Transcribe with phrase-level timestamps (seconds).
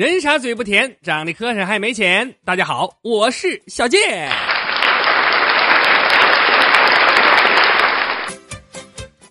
[0.00, 2.34] 人傻嘴不甜，长得磕碜还没钱。
[2.42, 4.32] 大家好，我是小健。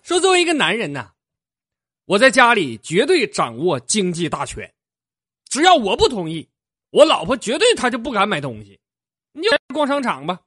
[0.04, 1.10] 说作为一个男人呐，
[2.06, 4.72] 我在家里绝对掌握经济大权，
[5.50, 6.48] 只要我不同意，
[6.92, 8.80] 我老婆绝对她就不敢买东西。
[9.34, 10.40] 你就逛商场吧，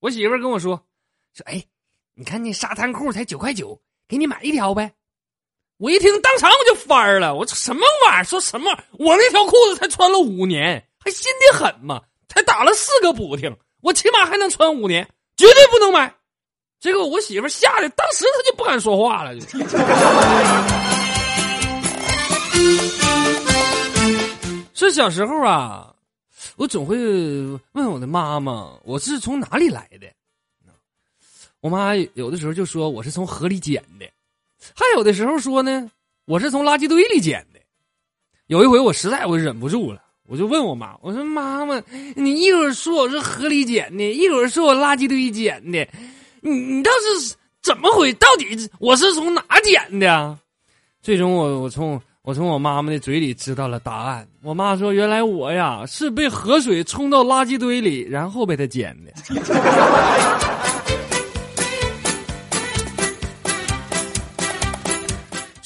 [0.00, 0.82] 我媳妇跟我说
[1.34, 1.62] 说，哎，
[2.14, 3.78] 你看那沙滩裤才九块九，
[4.08, 4.94] 给你买一条呗。
[5.78, 7.36] 我一听，当场我就翻了。
[7.36, 8.24] 我这什么玩意儿？
[8.24, 8.68] 说什么？
[8.98, 12.02] 我那条裤子才穿了五年，还新的很嘛？
[12.28, 16.12] 才打了四个补丁，我起码还能穿五年，绝对不能买。
[16.80, 19.32] 结果我媳妇吓得，当时她就不敢说话了。
[24.74, 25.94] 是小时候啊，
[26.56, 26.96] 我总会
[27.72, 30.08] 问我的妈妈，我是从哪里来的？
[31.60, 34.06] 我妈有的时候就说我是从河里捡的。
[34.74, 35.90] 还有的时候说呢，
[36.26, 37.58] 我是从垃圾堆里捡的。
[38.46, 41.82] 有一回我实在我忍不住了，我就问我妈：“我说妈妈，
[42.16, 45.86] 你一会儿说我是河里捡的，一会儿说我垃圾堆捡的，
[46.40, 48.12] 你你倒是怎么回？
[48.14, 48.46] 到底
[48.78, 50.38] 我是从哪捡的？”
[51.02, 54.26] 最终我我从我从我妈妈的嘴里知道了答案。
[54.42, 59.12] 我妈说：“原来我呀是被河水冲到垃圾堆里，然后被他捡的。”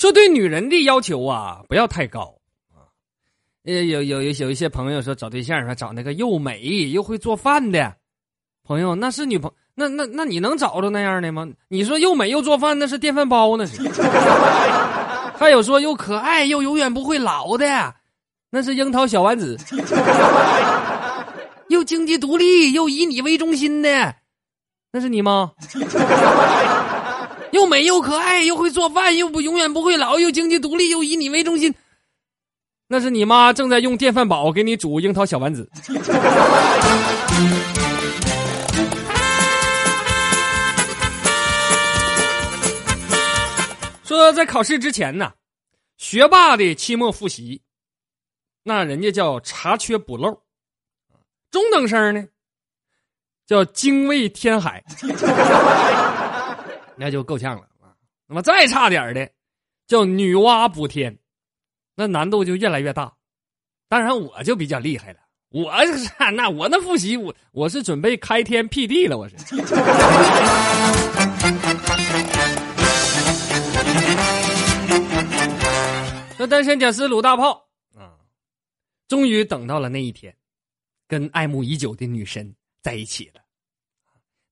[0.03, 2.35] 说对女人的要求啊，不要太高
[2.73, 2.91] 啊。
[3.63, 7.95] 呃，有有有有一些朋友说找对象说找那个又美又会做饭的
[8.65, 11.49] 朋友，那是女朋那那那你能找着那样的吗？
[11.69, 13.81] 你说又美又做饭，那是电饭煲那是。
[15.39, 17.95] 还有说又可爱又永远不会老的，
[18.51, 19.57] 那是樱桃小丸子。
[21.71, 24.17] 又经济独立又以你为中心的，
[24.91, 25.53] 那是你吗？
[27.53, 31.75] 又美又可爱又会做饭又不永远不会老又经济独立又以你为中心，
[32.89, 35.71] 那是你妈正在用电饭煲给你煮樱桃小丸子。
[44.05, 45.33] 说在考试之前呢，
[45.97, 47.61] 学霸的期末复习，
[48.63, 50.43] 那人家叫查缺补漏；
[51.51, 52.29] 中等生呢，
[53.47, 54.83] 叫精卫填海。
[56.97, 57.95] 那就够呛了啊！
[58.27, 59.31] 那么再差点的，
[59.87, 61.19] 叫女娲补天，
[61.95, 63.15] 那难度就越来越大。
[63.89, 69.37] 当然，我就比较厉害了，我是那我那复习，我我是准备开天辟地了，我是。
[76.39, 78.17] 那单身讲师鲁大炮啊，
[79.09, 80.35] 终于等到了那一天，
[81.07, 83.41] 跟爱慕已久的女神在一起了。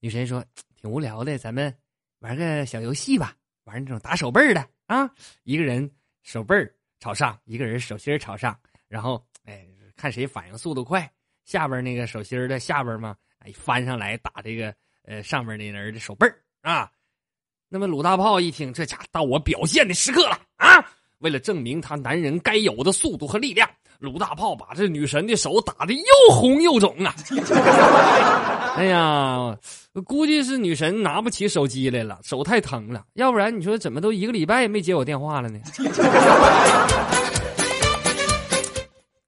[0.01, 0.45] 女神说
[0.81, 1.75] ：“挺无聊的，咱们。”
[2.21, 5.11] 玩个小游戏吧，玩那种打手背的啊，
[5.45, 5.91] 一个人
[6.23, 6.55] 手背
[6.99, 8.59] 朝上，一个人手心朝上，
[8.89, 9.67] 然后哎，
[9.97, 11.11] 看谁反应速度快，
[11.45, 16.27] 下边那个手心的下边嘛，哎翻上来打这个呃上面那人的手背
[16.63, 16.91] 啊。
[17.69, 20.85] 那么鲁大炮一听，这家到我表现的时刻了啊！
[21.19, 23.71] 为了证明他男人该有的速度和力量，
[24.01, 27.15] 鲁大炮把这女神的手打的又红又肿啊！
[28.77, 29.55] 哎呀，
[30.07, 33.03] 估计是女神拿不起手机来了，手太疼了。
[33.15, 35.59] 要不然你说怎么都一个礼拜没接我电话了呢？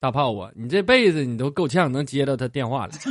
[0.00, 2.92] 大炮啊，你这辈子你都够呛能接到他电话了。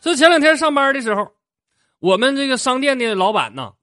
[0.00, 1.26] 就前两天上班的时候，
[1.98, 3.74] 我们这个商店的老板呢，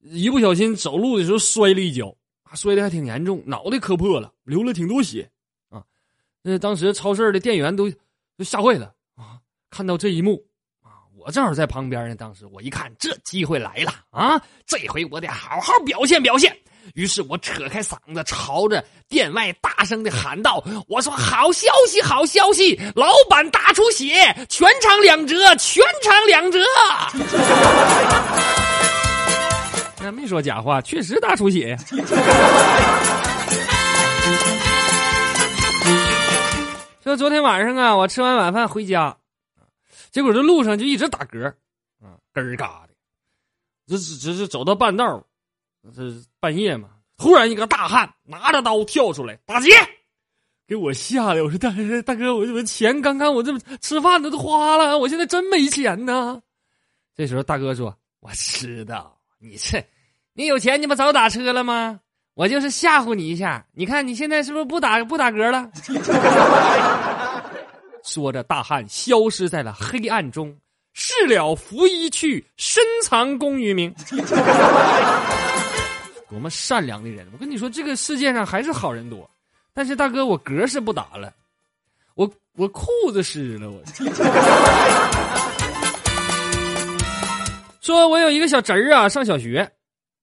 [0.00, 2.16] 一不小心走路的时候摔了一跤。
[2.56, 5.28] 摔的还挺严重，脑袋磕破了，流了挺多血，
[5.70, 5.82] 啊！
[6.40, 7.90] 那当时超市的店员都
[8.36, 9.40] 都吓坏了啊！
[9.70, 10.40] 看到这一幕
[10.80, 12.14] 啊，我正好在旁边呢。
[12.14, 14.40] 当时我一看，这机会来了啊！
[14.66, 16.56] 这回我得好好表现表现。
[16.92, 22.78] 于是我扯开嗓子，朝着店外大声的喊道：“我说好消息，好消息！
[22.94, 24.14] 老板大出血，
[24.48, 26.60] 全场两折，全场两折！”
[30.04, 31.76] 那没说假话，确实大出血！
[37.02, 39.16] 说昨天晚上啊，我吃完晚饭回家，
[40.10, 41.48] 结果这路上就一直打嗝，
[42.02, 42.94] 啊，嗝嘎的，
[43.86, 45.24] 这只只是走到半道，
[45.92, 46.02] 这
[46.40, 49.70] 半夜嘛，突然一个大汉拿着刀跳出来打劫，
[50.66, 56.40] 给我吓的，我说大哥大哥，我我钱刚刚我这吃饭的都花了，我现在真没钱呢。
[57.16, 59.84] 这时候大哥说：“我知道你这。”
[60.36, 62.00] 你有钱，你不早打车了吗？
[62.34, 63.64] 我就是吓唬你一下。
[63.72, 65.70] 你看你现在是不是不打不打嗝了？
[68.02, 70.58] 说着，大汉消失在了黑暗中，
[70.92, 73.94] 事了拂衣去，深藏功与名。
[76.34, 77.24] 多么善良的人！
[77.32, 79.30] 我跟你说，这个世界上还是好人多。
[79.72, 81.32] 但是大哥，我嗝是不打了，
[82.14, 83.80] 我我裤子湿了，我。
[87.80, 89.70] 说我有一个小侄儿啊，上小学，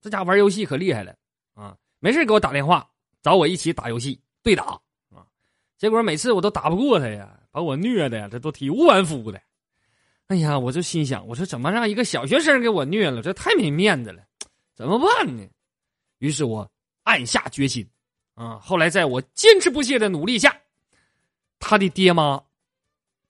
[0.01, 1.15] 这家玩游戏可厉害了
[1.53, 1.77] 啊！
[1.99, 2.85] 没事给我打电话，
[3.21, 4.63] 找我一起打游戏对打
[5.09, 5.23] 啊。
[5.77, 9.39] 结果每次我都打不过他呀，把我虐的呀，这都体无完肤的。
[10.27, 13.21] 哎呀，我就心想，我说怎么让一个小学生给我虐了？
[13.21, 14.23] 这太没面子了，
[14.75, 15.43] 怎么办呢？
[16.21, 16.65] 于是我
[17.03, 17.85] 暗下决心。
[18.33, 18.57] 啊！
[18.63, 20.55] 后来在我坚持不懈的努力下，
[21.59, 22.41] 他的爹妈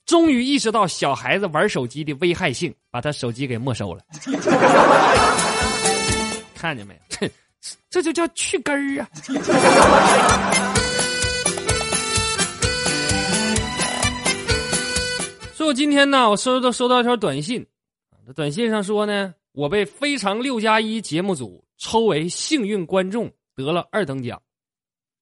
[0.06, 4.04] 终于意识到小孩子玩手机的危害性，把他手机给没收了。
[6.56, 7.00] 看见没有？
[7.10, 7.28] 这
[7.90, 9.10] 这就叫去根儿啊！
[15.56, 17.66] 所以我今天呢，我收到收到一条短信，
[18.28, 24.42] 这短信上说呢，我被《非常六加一》节目组抽为幸运观众，得了二等奖。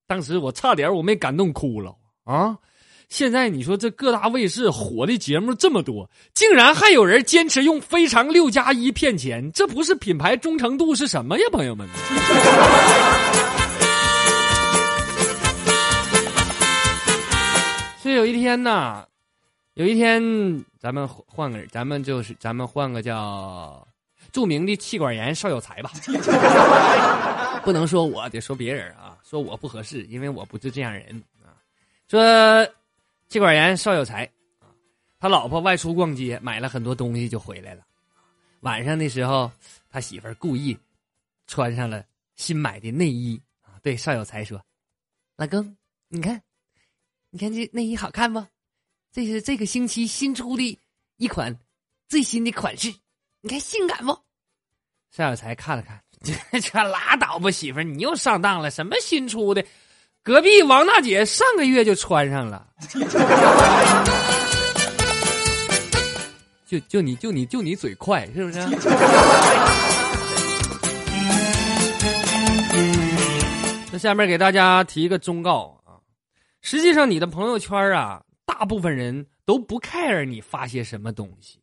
[0.06, 1.96] 当时我差点我没感动哭了
[2.26, 2.58] 啊！
[3.10, 11.90] 现在你说这各大卫视火的节目这么多，竟然还有人坚持用《非常六加一》骗钱，这不是品牌忠诚度是什么呀，朋友们？
[18.00, 19.04] 所以有一天呢，
[19.74, 23.88] 有一天咱们换个人，咱们就是咱们换个叫
[24.32, 25.92] 著名的气管炎邵有才吧。
[27.64, 31.54] 不能说我得说别人啊，说我不合适，因为我不是这样人啊。
[32.08, 32.68] 说
[33.28, 34.24] 气管炎邵有才
[34.60, 34.72] 啊，
[35.20, 37.84] 他老婆外出逛街，买了很多东西就回来了。
[38.62, 39.52] 晚上的时候，
[39.90, 40.78] 他媳妇儿故意
[41.48, 42.04] 穿上了
[42.36, 44.64] 新买的内衣啊，对邵有才说
[45.38, 45.76] ：“老公，
[46.08, 46.42] 你看，
[47.30, 48.44] 你看这内衣好看不？
[49.12, 50.80] 这是这个星期新出的
[51.18, 51.58] 一款
[52.08, 52.94] 最新的款式，
[53.42, 54.18] 你看性感不？”
[55.16, 56.00] 邵有才看了看。
[56.62, 58.70] 这拉倒吧，媳妇儿，你又上当了。
[58.70, 59.64] 什么新出的？
[60.22, 62.68] 隔壁王大姐上个月就穿上了。
[66.66, 68.60] 就就你就你就你嘴快，是不是？
[73.92, 75.98] 那下面给大家提一个忠告啊，
[76.62, 81.60] 实际上你的朋友圈啊，大部分人都不 care 你发些什么东西，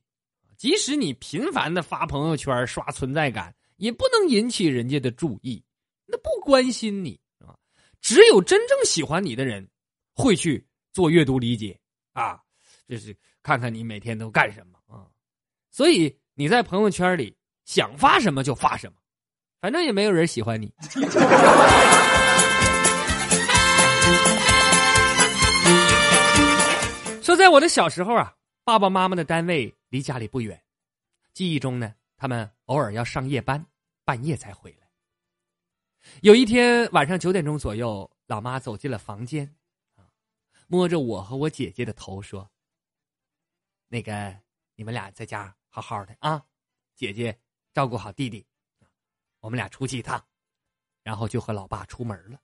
[0.56, 3.54] 即使你频繁的发朋友圈刷存在感。
[3.78, 5.62] 也不能引起人家的注意，
[6.06, 7.54] 那不关心你啊。
[8.00, 9.68] 只有真正喜欢你的人，
[10.14, 11.78] 会去做阅读理解
[12.14, 12.40] 啊，
[12.88, 15.04] 就是看看你每天都干什么啊。
[15.70, 17.36] 所以你在朋友圈里
[17.66, 18.96] 想发什么就发什么，
[19.60, 20.72] 反正也没有人喜欢你。
[27.22, 28.32] 说在我的小时候啊，
[28.64, 30.62] 爸爸妈妈的单位离家里不远，
[31.32, 31.94] 记忆中呢。
[32.18, 33.66] 他们偶尔要上夜班，
[34.02, 34.90] 半夜才回来。
[36.22, 39.54] 有一天晚上九点钟左右，老妈走进了房间，
[39.96, 40.08] 啊，
[40.66, 42.50] 摸着我和我姐姐的头说
[43.88, 44.40] ：“那个，
[44.76, 46.42] 你们俩在家好好的啊，
[46.94, 47.38] 姐姐
[47.74, 48.46] 照顾好弟弟，
[49.40, 50.26] 我们俩出去一趟。”
[51.04, 52.40] 然后就和老爸出门了。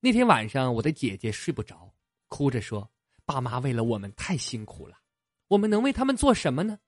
[0.00, 1.94] 那天晚上，我的姐姐睡不着，
[2.26, 2.90] 哭着说
[3.24, 5.00] ：“爸妈为了我们太辛苦了，
[5.52, 6.78] 我们能为他们做什么呢？”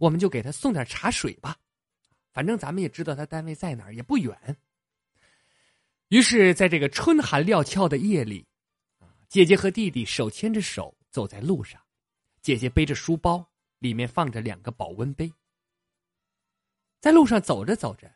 [0.00, 1.56] 我们就给他送点茶水吧，
[2.32, 4.36] 反正咱们也知道他单位在哪儿，也不远。
[6.08, 8.46] 于是，在这个春寒料峭的夜里，
[9.28, 11.80] 姐姐和弟弟手牵着手走在路上，
[12.42, 15.32] 姐姐背着书包，里面放着两个保温杯。
[17.00, 18.12] 在路上走着走着，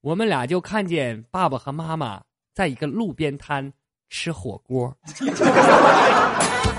[0.00, 3.72] 我们俩就看见爸爸和妈妈在一个路边摊
[4.08, 4.96] 吃火锅。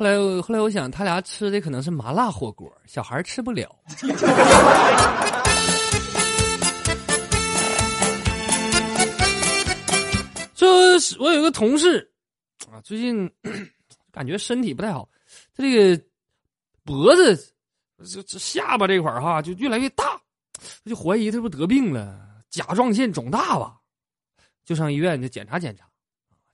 [0.00, 3.68] 后来，后来我想，他俩吃的可能是麻辣火锅，小孩吃不了。
[10.54, 10.70] 说，
[11.18, 12.08] 我有个同事
[12.70, 13.28] 啊，最近
[14.12, 15.08] 感觉身体不太好，
[15.52, 16.00] 他这个
[16.84, 17.36] 脖子、
[18.08, 20.12] 这这下巴这块哈，就越来越大，
[20.84, 23.76] 我就怀疑他不得病了，甲状腺肿大吧，
[24.64, 25.84] 就上医院就检查检查，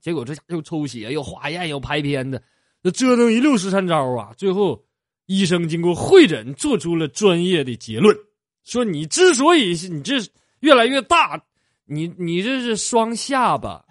[0.00, 2.42] 结果这家又抽血又化验又拍片子。
[2.84, 4.28] 这折腾一溜十三招啊！
[4.36, 4.78] 最后，
[5.24, 8.14] 医生经过会诊，做出了专业的结论，
[8.62, 10.16] 说你之所以你这
[10.60, 11.40] 越来越大，
[11.86, 13.82] 你你这是双下巴。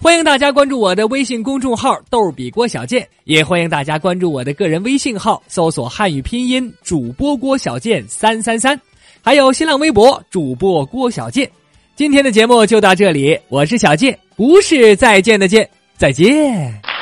[0.00, 8.80] 欢迎大家关注我的微信公众号“逗比郭小贱”，也欢迎大家关注我的个人微信号，搜索汉语拼音主播郭小贱三三三。
[9.24, 11.50] 还有新浪微博主播郭小贱。
[11.96, 15.66] 今天的节目就到这里，我是小贱，不是再见的见，
[15.96, 16.93] 再见。